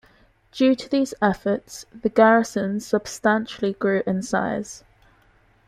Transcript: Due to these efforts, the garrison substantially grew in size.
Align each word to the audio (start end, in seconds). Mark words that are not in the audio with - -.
Due 0.51 0.73
to 0.75 0.89
these 0.89 1.13
efforts, 1.21 1.85
the 1.93 2.09
garrison 2.09 2.79
substantially 2.79 3.73
grew 3.73 4.01
in 4.07 4.23
size. 4.23 4.83